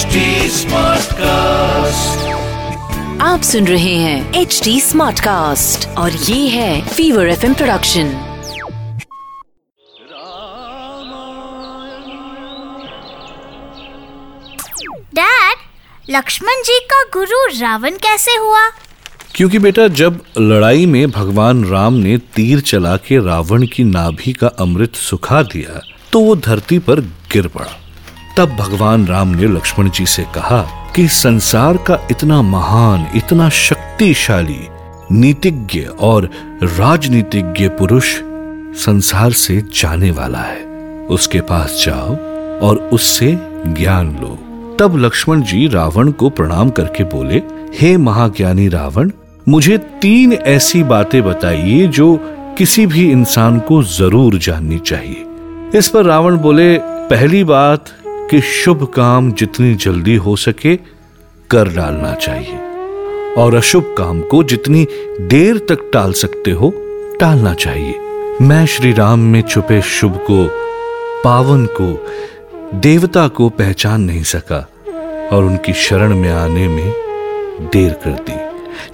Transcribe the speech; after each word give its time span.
HD 0.00 0.20
Smartcast. 0.48 2.26
आप 3.22 3.42
सुन 3.42 3.66
रहे 3.66 3.94
हैं 3.94 4.34
एच 4.34 4.60
डी 4.64 4.80
स्मार्ट 4.80 5.20
कास्ट 5.20 5.88
और 5.88 6.12
ये 6.12 6.48
है 6.48 6.88
Fever 6.88 7.28
F 7.28 7.46
production 7.46 8.06
dad 15.14 15.58
Lakshman 16.10 16.62
ji 16.66 16.78
का 16.92 17.02
गुरु 17.12 17.46
रावण 17.60 17.90
कैसे 17.90 18.36
हुआ 18.36 18.68
क्योंकि 19.34 19.58
बेटा 19.58 19.88
जब 19.88 20.22
लड़ाई 20.38 20.86
में 20.86 21.10
भगवान 21.10 21.64
राम 21.64 21.94
ने 21.94 22.18
तीर 22.18 22.60
चला 22.60 22.96
के 22.96 23.18
रावण 23.26 23.66
की 23.66 23.84
नाभि 23.84 24.32
का 24.32 24.46
अमृत 24.46 24.94
सुखा 24.94 25.42
दिया 25.42 25.80
तो 26.12 26.20
वो 26.20 26.36
धरती 26.36 26.78
पर 26.78 27.00
गिर 27.32 27.48
पड़ा। 27.48 27.89
तब 28.36 28.56
भगवान 28.56 29.06
राम 29.06 29.28
ने 29.28 29.46
लक्ष्मण 29.46 29.90
जी 29.90 30.06
से 30.06 30.22
कहा 30.22 30.62
कि 30.96 31.08
संसार 31.08 31.76
का 31.76 31.98
इतना 32.10 32.42
महान, 32.42 33.06
इतना 33.16 33.48
शक्तिशाली, 33.48 34.68
नीतिज्ञ 35.12 35.80
और 35.80 36.30
राजनीतिज्ञ 36.62 37.68
पुरुष 37.68 38.16
संसार 38.84 39.32
से 39.32 39.60
जाने 39.60 40.10
वाला 40.10 40.38
है। 40.38 40.64
उसके 41.06 41.40
पास 41.40 41.82
जाओ 41.86 42.16
और 42.60 42.90
उससे 42.92 43.38
ज्ञान 43.66 44.18
लो। 44.20 44.38
तब 44.78 44.96
लक्ष्मण 44.96 45.42
जी 45.42 45.68
रावण 45.68 46.10
को 46.10 46.30
प्रणाम 46.30 46.70
करके 46.70 47.04
बोले, 47.04 47.42
हे 47.80 47.96
महाज्ञानी 47.96 48.68
रावण, 48.68 49.10
मुझे 49.48 49.78
तीन 49.78 50.32
ऐसी 50.32 50.82
बातें 50.82 51.22
बताइए 51.22 51.86
जो 51.86 52.18
किसी 52.58 52.86
भी 52.86 53.10
इंसान 53.10 53.58
को 53.58 53.82
ज़रूर 53.82 54.38
जाननी 54.38 54.78
चाहिए। 54.78 55.24
इस 55.78 55.88
पर 55.88 56.04
रावण 56.04 56.36
बोले, 56.36 56.78
पहली 56.78 57.44
बात 57.44 57.84
कि 58.30 58.40
शुभ 58.40 58.84
काम 58.84 59.32
जितनी 59.32 59.74
जल्दी 59.74 60.16
हो 60.16 60.36
सके 60.36 60.76
कर 61.50 61.68
डालना 61.68 62.14
चाहिए। 62.14 62.58
और 63.34 63.54
अशुभ 63.54 63.94
काम 63.98 64.20
को 64.20 64.42
जितनी 64.42 64.86
देर 65.20 65.58
तक 65.58 65.90
टाल 65.92 66.12
सकते 66.12 66.50
हो, 66.50 66.70
टालना 67.20 67.54
चाहिए। 67.54 67.98
मैं 68.42 68.66
श्री 68.66 68.92
राम 68.92 69.18
में 69.18 69.42
छुपे 69.42 69.82
शुभ 69.82 70.16
को, 70.30 70.44
पावन 71.24 71.66
को, 71.66 72.06
देवता 72.74 73.28
को 73.28 73.48
पहचान 73.48 74.00
नहीं 74.00 74.22
सका 74.22 74.68
और 75.32 75.44
उनकी 75.44 75.72
शरण 75.72 76.14
में 76.16 76.30
आने 76.30 76.68
में 76.68 76.90
देर 77.72 77.92
कर 77.92 78.10
दी, 78.10 78.38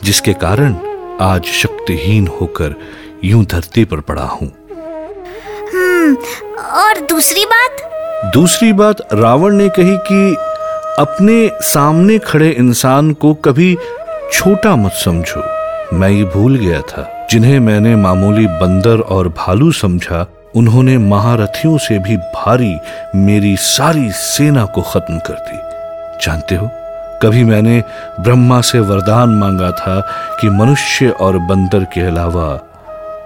जिसके 0.02 0.32
कारण 0.32 0.76
आज 1.20 1.44
शक्तिहीन 1.44 2.26
होकर 2.26 2.74
यूँ 3.24 3.44
धरती 3.44 3.84
पर 3.84 4.00
पड़ा 4.00 4.24
हूँ। 4.24 4.48
और 6.72 7.00
दूसरी 7.00 7.44
बात? 7.44 7.95
दूसरी 8.24 8.72
बात, 8.72 8.96
रावण 9.12 9.54
ने 9.54 9.68
कही 9.68 9.96
कि 9.96 10.36
अपने 10.98 11.50
सामने 11.60 12.18
खड़े 12.18 12.48
इंसान 12.48 13.12
को 13.12 13.34
कभी 13.34 13.78
छोटा 14.32 14.76
मत 14.76 14.92
समझो। 14.92 15.44
मैं 15.96 16.08
ये 16.08 16.24
भूल 16.24 16.56
गया 16.56 16.80
था। 16.80 17.26
जिन्हें 17.30 17.60
मैंने 17.60 17.96
मामूली 17.96 18.46
बंदर 18.46 19.00
और 19.00 19.28
भालू 19.28 19.72
समझा, 19.72 20.26
उन्होंने 20.54 20.98
महारथियों 20.98 21.78
से 21.78 21.98
भी 21.98 22.16
भारी 22.16 22.76
मेरी 23.14 23.56
सारी 23.56 24.10
सेना 24.10 24.64
को 24.64 24.82
खत्म 24.82 25.18
कर 25.18 25.34
दी। 25.34 25.58
जानते 26.26 26.54
हो, 26.54 26.70
कभी 27.22 27.44
मैंने 27.44 27.84
ब्रह्मा 28.20 28.60
से 28.60 28.80
वरदान 28.80 29.28
मांगा 29.28 29.70
था 29.70 30.00
कि 30.40 30.48
मनुष्य 30.50 31.08
और 31.08 31.38
बंदर 31.38 31.84
के 31.84 32.00
अलावा 32.00 32.60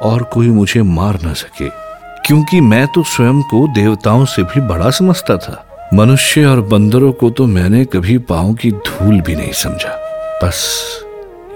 और 0.03 0.23
कोई 0.23 0.49
मुझे 0.49 0.83
मार 0.83 1.19
न 1.25 1.33
सके। 1.33 1.90
क्योंकि 2.27 2.61
मैं 2.61 2.87
तो 2.87 3.03
स्वयं 3.03 3.43
को 3.43 3.67
देवताओं 3.75 4.25
से 4.25 4.43
भी 4.43 4.61
बड़ा 4.61 4.91
समझता 4.91 5.37
था। 5.37 5.89
मनुष्य 5.95 6.45
और 6.45 6.61
बंदरों 6.61 7.13
को 7.13 7.31
तो 7.31 7.47
मैंने 7.47 7.85
कभी 7.85 8.19
पाँव 8.19 8.53
की 8.55 8.71
धूल 8.71 9.21
भी 9.21 9.37
नहीं 9.37 9.53
समझा। 9.53 9.97
बस 10.45 10.61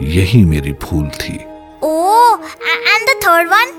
यही 0.03 0.45
मेरी 0.45 0.73
भूल 0.83 1.09
थी। 1.09 1.35
Oh 1.83 2.37
and 2.37 3.09
the 3.09 3.21
third 3.27 3.49
one 3.49 3.73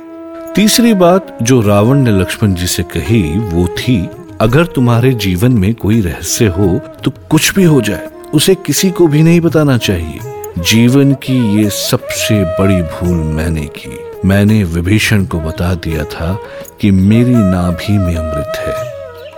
तीसरी 0.56 0.94
बात 0.94 1.38
जो 1.42 1.62
रावण 1.62 1.98
ने 1.98 2.12
लक्ष्मण 2.12 2.54
जी 2.54 2.68
से 2.68 2.84
कही 2.84 3.22
वो 3.40 3.68
थी 3.68 3.98
अगर 4.42 4.66
तुम्हारे 4.66 5.12
जीवन 5.14 5.52
में 5.52 5.74
कोई 5.76 6.02
रहस्य 6.02 6.48
हो 6.48 6.68
तो 7.04 7.12
कुछ 7.30 7.54
भी 7.56 7.64
हो 7.64 7.82
जाए 7.82 8.08
उसे 8.34 8.56
किसी 8.56 8.92
को 8.92 9.08
भी 9.08 9.24
नहीं 9.24 9.42
बताना 9.42 9.78
चाहिए। 9.78 10.20
जीवन 10.58 11.14
की 11.14 11.34
ये 11.56 11.70
सबसे 11.70 12.44
बड़ी 12.60 12.82
भूल 12.82 13.18
मैंने 13.36 13.66
की। 13.78 13.98
मैंने 14.28 14.64
विभीषण 14.64 15.26
को 15.26 15.40
बता 15.40 15.74
दिया 15.76 16.04
था 16.04 16.38
कि 16.82 16.92
मेरी 16.92 17.34
नाभि 17.34 17.98
में 17.98 18.16
अमृत 18.16 18.58
है, 18.58 18.74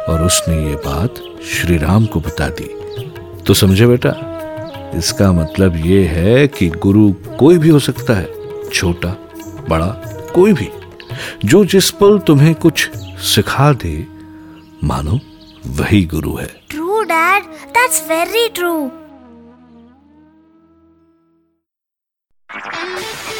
और 0.06 0.22
उसने 0.24 0.56
ये 0.66 0.76
बात 0.76 1.16
श्री 1.44 1.78
राम 1.78 2.06
को 2.06 2.20
बता 2.20 2.48
दी। 2.50 2.70
तो 3.48 3.54
समझे 3.54 3.88
बेटा, 3.88 4.14
इसका 4.96 5.32
मतलब 5.32 5.76
ये 5.86 6.04
है 6.06 6.48
कि 6.48 6.68
गुरु 6.70 7.12
कोई 7.40 7.58
भी 7.58 7.70
हो 7.70 7.80
सकता 7.80 8.14
है, 8.14 8.30
छोटा, 8.74 9.16
बड़ा, 9.70 9.88
कोई 10.36 10.54
भी, 10.54 10.70
जो 11.46 11.64
जिस 11.66 11.90
पल 11.92 12.20
तुम्हें 12.20 12.54
कुछ 12.56 12.90
सिखा 13.26 13.72
दे, 13.74 14.06
मानो 14.84 15.20
वही 15.68 16.04
गुरु 16.06 16.36
है। 16.36 16.50
True 16.70 17.02
dad 17.04 17.44
that's 17.74 18.06
very 18.10 18.48
true 18.50 18.74